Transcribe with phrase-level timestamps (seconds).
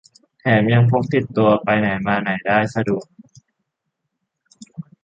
[0.39, 3.05] แถมยังพกติดตัวไปไหนมาไหนได้สะดวก